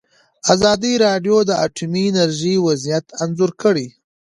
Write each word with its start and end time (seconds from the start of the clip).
ازادي 0.53 0.93
راډیو 1.05 1.37
د 1.49 1.51
اټومي 1.65 2.03
انرژي 2.11 2.55
وضعیت 2.67 3.05
انځور 3.23 3.51
کړی. 3.63 3.87